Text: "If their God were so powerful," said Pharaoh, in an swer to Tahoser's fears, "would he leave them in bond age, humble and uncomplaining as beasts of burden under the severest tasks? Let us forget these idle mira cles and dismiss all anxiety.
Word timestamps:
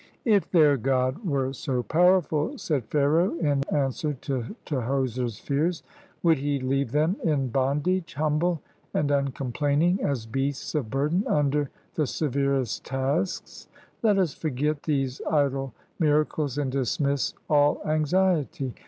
"If 0.25 0.49
their 0.49 0.77
God 0.77 1.23
were 1.23 1.53
so 1.53 1.83
powerful," 1.83 2.57
said 2.57 2.85
Pharaoh, 2.87 3.35
in 3.37 3.61
an 3.69 3.91
swer 3.91 4.19
to 4.21 4.55
Tahoser's 4.65 5.37
fears, 5.37 5.83
"would 6.23 6.39
he 6.39 6.59
leave 6.59 6.91
them 6.91 7.17
in 7.23 7.49
bond 7.49 7.87
age, 7.87 8.15
humble 8.15 8.63
and 8.95 9.11
uncomplaining 9.11 10.01
as 10.03 10.25
beasts 10.25 10.73
of 10.73 10.89
burden 10.89 11.23
under 11.27 11.69
the 11.93 12.07
severest 12.07 12.83
tasks? 12.83 13.67
Let 14.01 14.17
us 14.17 14.33
forget 14.33 14.81
these 14.81 15.21
idle 15.29 15.71
mira 15.99 16.25
cles 16.25 16.57
and 16.59 16.71
dismiss 16.71 17.35
all 17.47 17.79
anxiety. 17.85 18.73